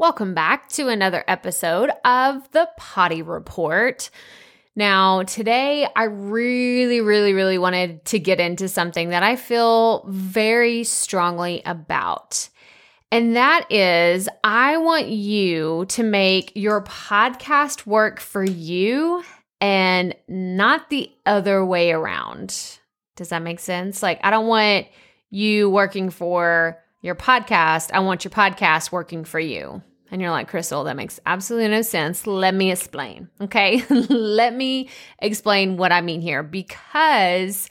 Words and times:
Welcome 0.00 0.32
back 0.32 0.70
to 0.70 0.88
another 0.88 1.22
episode 1.28 1.90
of 2.06 2.50
the 2.52 2.70
Potty 2.78 3.20
Report. 3.20 4.08
Now, 4.74 5.24
today 5.24 5.86
I 5.94 6.04
really, 6.04 7.02
really, 7.02 7.34
really 7.34 7.58
wanted 7.58 8.02
to 8.06 8.18
get 8.18 8.40
into 8.40 8.66
something 8.66 9.10
that 9.10 9.22
I 9.22 9.36
feel 9.36 10.06
very 10.08 10.84
strongly 10.84 11.60
about. 11.66 12.48
And 13.12 13.36
that 13.36 13.70
is, 13.70 14.26
I 14.42 14.78
want 14.78 15.08
you 15.08 15.84
to 15.90 16.02
make 16.02 16.52
your 16.54 16.82
podcast 16.84 17.84
work 17.84 18.20
for 18.20 18.42
you 18.42 19.22
and 19.60 20.14
not 20.26 20.88
the 20.88 21.12
other 21.26 21.62
way 21.62 21.92
around. 21.92 22.78
Does 23.16 23.28
that 23.28 23.42
make 23.42 23.60
sense? 23.60 24.02
Like, 24.02 24.18
I 24.24 24.30
don't 24.30 24.46
want 24.46 24.86
you 25.28 25.68
working 25.68 26.08
for 26.08 26.82
your 27.02 27.16
podcast. 27.16 27.90
I 27.92 28.00
want 28.00 28.24
your 28.24 28.30
podcast 28.30 28.92
working 28.92 29.24
for 29.24 29.38
you. 29.38 29.82
And 30.10 30.20
you're 30.20 30.30
like, 30.30 30.48
Crystal, 30.48 30.84
that 30.84 30.96
makes 30.96 31.20
absolutely 31.26 31.68
no 31.68 31.82
sense. 31.82 32.26
Let 32.26 32.54
me 32.54 32.72
explain. 32.72 33.28
Okay. 33.40 33.84
Let 33.90 34.54
me 34.54 34.88
explain 35.20 35.76
what 35.76 35.92
I 35.92 36.00
mean 36.00 36.20
here 36.20 36.42
because 36.42 37.68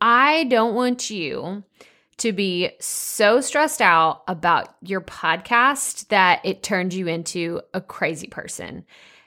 I 0.00 0.44
don't 0.44 0.74
want 0.74 1.10
you 1.10 1.62
to 2.18 2.32
be 2.32 2.70
so 2.80 3.40
stressed 3.40 3.80
out 3.80 4.22
about 4.26 4.74
your 4.82 5.00
podcast 5.00 6.08
that 6.08 6.40
it 6.44 6.62
turns 6.62 6.96
you 6.96 7.06
into 7.06 7.60
a 7.72 7.80
crazy 7.80 8.26
person. 8.26 8.84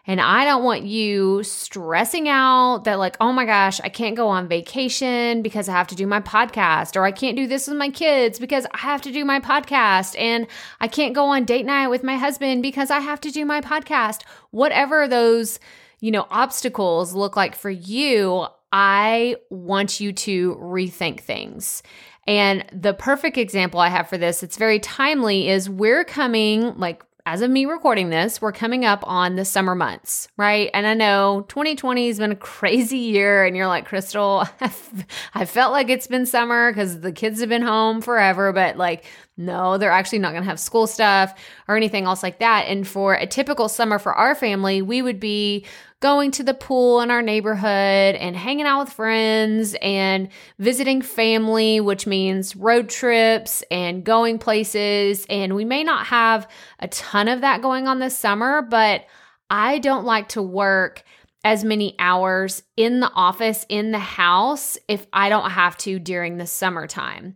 And 0.07 0.19
I 0.19 0.45
don't 0.45 0.63
want 0.63 0.83
you 0.83 1.43
stressing 1.43 2.27
out 2.27 2.85
that, 2.85 2.97
like, 2.97 3.17
oh 3.21 3.31
my 3.31 3.45
gosh, 3.45 3.79
I 3.81 3.89
can't 3.89 4.15
go 4.15 4.29
on 4.29 4.47
vacation 4.47 5.43
because 5.43 5.69
I 5.69 5.73
have 5.73 5.87
to 5.89 5.95
do 5.95 6.07
my 6.07 6.19
podcast, 6.19 6.95
or 6.95 7.05
I 7.05 7.11
can't 7.11 7.37
do 7.37 7.45
this 7.45 7.67
with 7.67 7.77
my 7.77 7.89
kids 7.89 8.39
because 8.39 8.65
I 8.73 8.79
have 8.79 9.01
to 9.03 9.11
do 9.11 9.23
my 9.23 9.39
podcast, 9.39 10.19
and 10.19 10.47
I 10.79 10.87
can't 10.87 11.13
go 11.13 11.25
on 11.25 11.45
date 11.45 11.65
night 11.65 11.89
with 11.89 12.03
my 12.03 12.15
husband 12.15 12.63
because 12.63 12.89
I 12.89 12.99
have 12.99 13.21
to 13.21 13.31
do 13.31 13.45
my 13.45 13.61
podcast. 13.61 14.23
Whatever 14.49 15.07
those, 15.07 15.59
you 15.99 16.09
know, 16.09 16.25
obstacles 16.31 17.13
look 17.13 17.35
like 17.35 17.55
for 17.55 17.69
you, 17.69 18.47
I 18.71 19.35
want 19.51 19.99
you 19.99 20.13
to 20.13 20.55
rethink 20.55 21.19
things. 21.19 21.83
And 22.27 22.65
the 22.71 22.93
perfect 22.93 23.37
example 23.37 23.79
I 23.79 23.89
have 23.89 24.07
for 24.07 24.17
this, 24.17 24.43
it's 24.43 24.57
very 24.57 24.79
timely, 24.79 25.49
is 25.49 25.69
we're 25.69 26.03
coming 26.03 26.77
like 26.77 27.03
as 27.25 27.41
of 27.41 27.51
me 27.51 27.65
recording 27.65 28.09
this, 28.09 28.41
we're 28.41 28.51
coming 28.51 28.85
up 28.85 29.03
on 29.07 29.35
the 29.35 29.45
summer 29.45 29.75
months, 29.75 30.27
right? 30.37 30.69
And 30.73 30.87
I 30.87 30.93
know 30.93 31.45
2020 31.49 32.07
has 32.07 32.19
been 32.19 32.31
a 32.31 32.35
crazy 32.37 32.97
year, 32.97 33.45
and 33.45 33.55
you're 33.55 33.67
like, 33.67 33.85
Crystal, 33.85 34.45
I 35.33 35.45
felt 35.45 35.71
like 35.71 35.89
it's 35.89 36.07
been 36.07 36.25
summer 36.25 36.71
because 36.71 37.01
the 37.01 37.11
kids 37.11 37.39
have 37.39 37.49
been 37.49 37.61
home 37.61 38.01
forever, 38.01 38.51
but 38.53 38.77
like, 38.77 39.05
no, 39.45 39.77
they're 39.77 39.91
actually 39.91 40.19
not 40.19 40.31
going 40.31 40.43
to 40.43 40.49
have 40.49 40.59
school 40.59 40.87
stuff 40.87 41.33
or 41.67 41.75
anything 41.75 42.05
else 42.05 42.23
like 42.23 42.39
that. 42.39 42.65
And 42.67 42.87
for 42.87 43.13
a 43.13 43.27
typical 43.27 43.67
summer 43.69 43.99
for 43.99 44.13
our 44.13 44.35
family, 44.35 44.81
we 44.81 45.01
would 45.01 45.19
be 45.19 45.65
going 46.01 46.31
to 46.31 46.43
the 46.43 46.53
pool 46.53 47.01
in 47.01 47.11
our 47.11 47.21
neighborhood 47.21 48.15
and 48.15 48.35
hanging 48.35 48.65
out 48.65 48.85
with 48.85 48.93
friends 48.93 49.75
and 49.81 50.29
visiting 50.57 51.01
family, 51.01 51.79
which 51.79 52.07
means 52.07 52.55
road 52.55 52.89
trips 52.89 53.63
and 53.69 54.03
going 54.03 54.39
places. 54.39 55.25
And 55.29 55.55
we 55.55 55.63
may 55.63 55.83
not 55.83 56.07
have 56.07 56.47
a 56.79 56.87
ton 56.87 57.27
of 57.27 57.41
that 57.41 57.61
going 57.61 57.87
on 57.87 57.99
this 57.99 58.17
summer, 58.17 58.61
but 58.61 59.05
I 59.49 59.79
don't 59.79 60.05
like 60.05 60.29
to 60.29 60.41
work 60.41 61.03
as 61.43 61.63
many 61.63 61.95
hours 61.99 62.63
in 62.77 62.99
the 62.99 63.11
office, 63.11 63.65
in 63.69 63.91
the 63.91 63.99
house, 63.99 64.77
if 64.87 65.07
I 65.11 65.29
don't 65.29 65.51
have 65.51 65.77
to 65.79 65.99
during 65.99 66.37
the 66.37 66.47
summertime. 66.47 67.35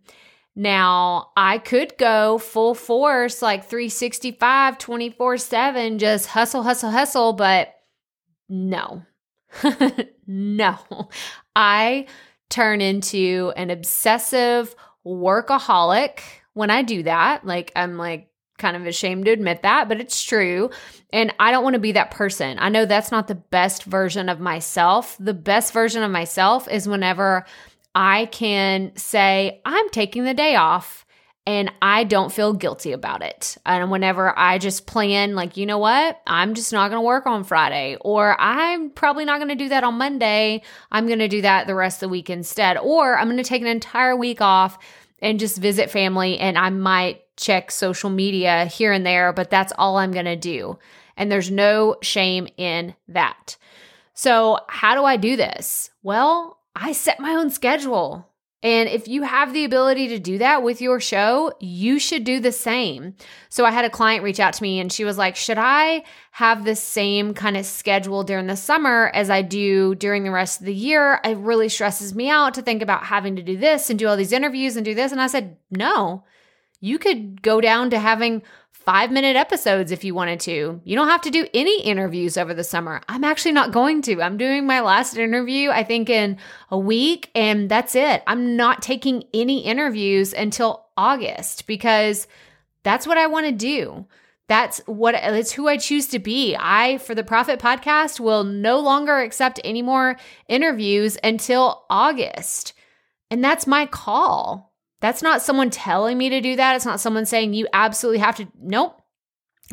Now, 0.55 1.31
I 1.35 1.57
could 1.57 1.97
go 1.97 2.37
full 2.37 2.75
force, 2.75 3.41
like 3.41 3.65
365, 3.65 4.77
24 4.77 5.37
7, 5.37 5.99
just 5.99 6.27
hustle, 6.27 6.63
hustle, 6.63 6.91
hustle, 6.91 7.33
but 7.33 7.75
no, 8.47 9.03
no. 10.27 11.09
I 11.55 12.07
turn 12.49 12.79
into 12.79 13.51
an 13.57 13.69
obsessive 13.69 14.75
workaholic 15.05 16.19
when 16.53 16.69
I 16.69 16.83
do 16.83 17.03
that. 17.03 17.45
Like, 17.45 17.71
I'm 17.75 17.97
like, 17.97 18.29
kind 18.57 18.77
of 18.77 18.85
ashamed 18.85 19.25
to 19.25 19.31
admit 19.31 19.63
that, 19.63 19.89
but 19.89 19.99
it's 19.99 20.23
true. 20.23 20.69
And 21.11 21.33
I 21.39 21.51
don't 21.51 21.63
want 21.63 21.73
to 21.73 21.79
be 21.79 21.91
that 21.93 22.11
person. 22.11 22.57
I 22.59 22.69
know 22.69 22.85
that's 22.85 23.11
not 23.11 23.27
the 23.27 23.35
best 23.35 23.83
version 23.83 24.29
of 24.29 24.39
myself. 24.39 25.17
The 25.19 25.33
best 25.33 25.73
version 25.73 26.03
of 26.03 26.11
myself 26.11 26.69
is 26.69 26.87
whenever 26.87 27.45
I 27.95 28.25
can 28.25 28.91
say, 28.97 29.61
I'm 29.65 29.89
taking 29.89 30.25
the 30.25 30.33
day 30.33 30.55
off 30.55 31.05
and 31.47 31.71
I 31.81 32.03
don't 32.03 32.31
feel 32.31 32.53
guilty 32.53 32.91
about 32.91 33.21
it. 33.21 33.57
And 33.65 33.91
whenever 33.91 34.37
I 34.37 34.57
just 34.57 34.87
plan, 34.87 35.35
like, 35.35 35.57
you 35.57 35.65
know 35.65 35.77
what, 35.77 36.19
I'm 36.25 36.55
just 36.55 36.73
not 36.73 36.89
going 36.89 36.99
to 36.99 37.05
work 37.05 37.27
on 37.27 37.43
Friday, 37.43 37.97
or 38.01 38.35
I'm 38.39 38.89
probably 38.89 39.25
not 39.25 39.37
going 39.37 39.49
to 39.49 39.55
do 39.55 39.69
that 39.69 39.83
on 39.83 39.95
Monday. 39.95 40.63
I'm 40.91 41.05
going 41.05 41.19
to 41.19 41.27
do 41.27 41.43
that 41.43 41.67
the 41.67 41.75
rest 41.75 41.97
of 41.97 42.07
the 42.07 42.09
week 42.09 42.31
instead, 42.31 42.77
or 42.77 43.17
I'm 43.17 43.27
going 43.27 43.37
to 43.37 43.43
take 43.43 43.61
an 43.61 43.67
entire 43.67 44.15
week 44.15 44.41
off 44.41 44.79
and 45.21 45.39
just 45.39 45.59
visit 45.59 45.91
family, 45.91 46.39
and 46.39 46.57
I 46.57 46.71
might 46.71 47.21
check 47.37 47.69
social 47.69 48.09
media 48.09 48.65
here 48.65 48.91
and 48.91 49.05
there, 49.05 49.31
but 49.31 49.49
that's 49.49 49.73
all 49.77 49.97
I'm 49.97 50.11
going 50.11 50.25
to 50.25 50.35
do. 50.35 50.79
And 51.15 51.31
there's 51.31 51.51
no 51.51 51.95
shame 52.01 52.47
in 52.57 52.95
that. 53.07 53.55
So, 54.13 54.59
how 54.67 54.95
do 54.95 55.03
I 55.03 55.17
do 55.17 55.35
this? 55.35 55.91
Well, 56.01 56.59
I 56.75 56.91
set 56.91 57.19
my 57.19 57.31
own 57.31 57.49
schedule. 57.49 58.29
And 58.65 58.89
if 58.89 59.07
you 59.07 59.21
have 59.21 59.53
the 59.53 59.63
ability 59.63 60.07
to 60.07 60.17
do 60.17 60.39
that 60.39 60.63
with 60.63 60.81
your 60.81 60.99
show, 60.99 61.53
you 61.59 61.99
should 61.99 62.23
do 62.23 62.39
the 62.39 62.51
same. 62.51 63.13
So 63.47 63.63
I 63.63 63.69
had 63.69 63.85
a 63.85 63.91
client 63.91 64.23
reach 64.23 64.39
out 64.39 64.53
to 64.53 64.63
me 64.63 64.79
and 64.79 64.91
she 64.91 65.03
was 65.03 65.19
like, 65.19 65.35
Should 65.35 65.59
I 65.59 66.03
have 66.31 66.65
the 66.65 66.75
same 66.75 67.35
kind 67.35 67.57
of 67.57 67.67
schedule 67.67 68.23
during 68.23 68.47
the 68.47 68.55
summer 68.55 69.11
as 69.13 69.29
I 69.29 69.43
do 69.43 69.93
during 69.93 70.23
the 70.23 70.31
rest 70.31 70.61
of 70.61 70.65
the 70.65 70.73
year? 70.73 71.19
It 71.23 71.37
really 71.37 71.69
stresses 71.69 72.15
me 72.15 72.27
out 72.27 72.55
to 72.55 72.63
think 72.63 72.81
about 72.81 73.03
having 73.03 73.35
to 73.35 73.43
do 73.43 73.55
this 73.55 73.91
and 73.91 73.99
do 73.99 74.07
all 74.07 74.17
these 74.17 74.33
interviews 74.33 74.75
and 74.75 74.83
do 74.83 74.95
this. 74.95 75.11
And 75.11 75.21
I 75.21 75.27
said, 75.27 75.57
No, 75.69 76.23
you 76.81 76.97
could 76.97 77.43
go 77.43 77.61
down 77.61 77.91
to 77.91 77.99
having 77.99 78.41
five 78.85 79.09
minute 79.11 79.35
episodes 79.35 79.91
if 79.91 80.03
you 80.03 80.13
wanted 80.13 80.39
to. 80.41 80.79
You 80.83 80.95
don't 80.95 81.07
have 81.07 81.21
to 81.21 81.31
do 81.31 81.47
any 81.53 81.81
interviews 81.81 82.37
over 82.37 82.53
the 82.53 82.63
summer. 82.63 83.01
I'm 83.07 83.23
actually 83.23 83.53
not 83.53 83.71
going 83.71 84.01
to. 84.03 84.21
I'm 84.21 84.37
doing 84.37 84.67
my 84.67 84.81
last 84.81 85.17
interview, 85.17 85.71
I 85.71 85.83
think, 85.83 86.09
in 86.09 86.37
a 86.69 86.77
week, 86.77 87.31
and 87.33 87.69
that's 87.69 87.95
it. 87.95 88.21
I'm 88.27 88.55
not 88.55 88.81
taking 88.81 89.23
any 89.33 89.65
interviews 89.65 90.33
until 90.33 90.85
August 90.97 91.65
because 91.67 92.27
that's 92.83 93.07
what 93.07 93.17
I 93.17 93.27
want 93.27 93.47
to 93.47 93.51
do. 93.51 94.05
That's 94.47 94.79
what 94.85 95.15
it's 95.15 95.53
who 95.53 95.67
I 95.67 95.77
choose 95.77 96.07
to 96.09 96.19
be. 96.19 96.55
I, 96.59 96.99
for 96.99 97.15
the 97.15 97.23
Profit 97.23 97.59
Podcast, 97.59 98.19
will 98.19 98.43
no 98.43 98.79
longer 98.79 99.17
accept 99.17 99.59
any 99.63 99.81
more 99.81 100.17
interviews 100.47 101.17
until 101.23 101.85
August. 101.89 102.73
And 103.31 103.43
that's 103.43 103.65
my 103.65 103.87
call. 103.87 104.74
That's 105.01 105.21
not 105.21 105.41
someone 105.41 105.69
telling 105.69 106.17
me 106.17 106.29
to 106.29 106.41
do 106.41 106.55
that. 106.55 106.75
It's 106.75 106.85
not 106.85 106.99
someone 106.99 107.25
saying 107.25 107.53
you 107.53 107.67
absolutely 107.73 108.19
have 108.19 108.35
to. 108.37 108.47
Nope. 108.59 109.01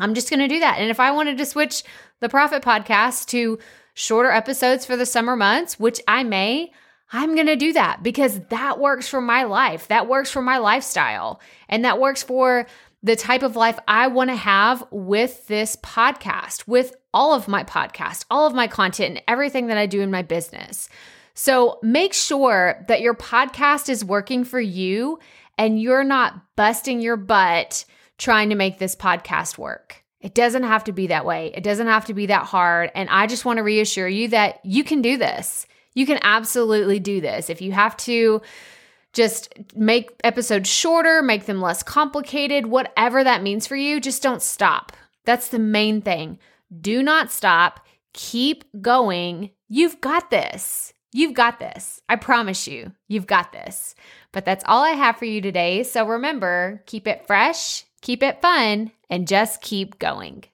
I'm 0.00 0.14
just 0.14 0.30
going 0.30 0.40
to 0.40 0.48
do 0.48 0.60
that. 0.60 0.78
And 0.78 0.90
if 0.90 1.00
I 1.00 1.10
wanted 1.10 1.38
to 1.38 1.46
switch 1.46 1.82
the 2.20 2.28
Profit 2.28 2.62
Podcast 2.62 3.26
to 3.28 3.58
shorter 3.94 4.30
episodes 4.30 4.86
for 4.86 4.96
the 4.96 5.06
summer 5.06 5.36
months, 5.36 5.78
which 5.78 6.00
I 6.08 6.24
may, 6.24 6.72
I'm 7.12 7.34
going 7.34 7.46
to 7.46 7.56
do 7.56 7.74
that 7.74 8.02
because 8.02 8.40
that 8.48 8.80
works 8.80 9.06
for 9.06 9.20
my 9.20 9.44
life. 9.44 9.88
That 9.88 10.08
works 10.08 10.30
for 10.30 10.40
my 10.40 10.58
lifestyle. 10.58 11.40
And 11.68 11.84
that 11.84 12.00
works 12.00 12.22
for 12.22 12.66
the 13.02 13.16
type 13.16 13.42
of 13.42 13.56
life 13.56 13.78
I 13.86 14.06
want 14.06 14.30
to 14.30 14.36
have 14.36 14.84
with 14.90 15.46
this 15.46 15.76
podcast, 15.76 16.66
with 16.66 16.94
all 17.12 17.34
of 17.34 17.48
my 17.48 17.64
podcast, 17.64 18.24
all 18.30 18.46
of 18.46 18.54
my 18.54 18.68
content, 18.68 19.16
and 19.16 19.22
everything 19.28 19.66
that 19.66 19.76
I 19.76 19.86
do 19.86 20.00
in 20.00 20.10
my 20.10 20.22
business. 20.22 20.88
So 21.34 21.78
make 21.82 22.12
sure 22.12 22.84
that 22.88 23.00
your 23.00 23.15
podcast 23.15 23.88
is 23.88 24.04
working 24.04 24.44
for 24.44 24.60
you 24.60 25.19
and 25.59 25.81
you're 25.81 26.04
not 26.04 26.34
busting 26.56 27.00
your 27.00 27.16
butt 27.16 27.84
trying 28.19 28.50
to 28.50 28.54
make 28.54 28.78
this 28.78 28.94
podcast 28.94 29.59
work. 29.59 30.05
It 30.20 30.34
doesn't 30.34 30.62
have 30.62 30.84
to 30.84 30.93
be 30.93 31.08
that 31.08 31.26
way. 31.26 31.52
It 31.55 31.64
doesn't 31.64 31.88
have 31.88 32.05
to 32.06 32.14
be 32.14 32.26
that 32.26 32.44
hard. 32.44 32.93
And 32.94 33.08
I 33.08 33.26
just 33.26 33.44
want 33.44 33.56
to 33.56 33.62
reassure 33.62 34.06
you 34.06 34.29
that 34.29 34.61
you 34.64 34.84
can 34.84 35.02
do 35.02 35.17
this. 35.17 35.67
You 35.94 36.06
can 36.06 36.20
absolutely 36.23 37.00
do 37.00 37.20
this. 37.20 37.50
If 37.50 37.61
you 37.61 37.73
have 37.73 37.96
to 37.99 38.40
just 39.12 39.52
make 39.75 40.11
episodes 40.25 40.69
shorter, 40.70 41.23
make 41.23 41.46
them 41.46 41.61
less 41.61 41.82
complicated, 41.82 42.67
whatever 42.67 43.25
that 43.25 43.43
means 43.43 43.67
for 43.67 43.76
you, 43.76 44.00
just 44.00 44.23
don't 44.23 44.40
stop. 44.40 44.93
That's 45.25 45.49
the 45.49 45.58
main 45.58 46.00
thing. 46.00 46.38
Do 46.81 47.02
not 47.02 47.31
stop. 47.31 47.85
Keep 48.14 48.64
going. 48.81 49.50
You've 49.69 50.00
got 50.00 50.31
this. 50.31 50.94
You've 51.12 51.35
got 51.35 51.59
this. 51.59 52.00
I 52.09 52.17
promise 52.17 52.67
you, 52.67 52.93
you've 53.06 53.26
got 53.26 53.53
this. 53.53 53.94
But 54.32 54.47
that's 54.47 54.64
all 54.67 54.82
I 54.82 54.91
have 54.91 55.19
for 55.19 55.26
you 55.26 55.41
today. 55.43 55.82
So 55.82 56.06
remember, 56.06 56.82
keep 56.87 57.06
it 57.06 57.26
fresh, 57.26 57.85
keep 58.00 58.23
it 58.23 58.41
fun, 58.41 58.93
and 59.11 59.29
just 59.29 59.61
keep 59.61 59.99
going. 59.99 60.44